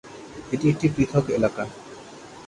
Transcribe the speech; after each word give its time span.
এটি 0.51 0.65
একটি 0.69 0.87
পৃথক 0.95 1.25
এলাকা। 1.29 1.63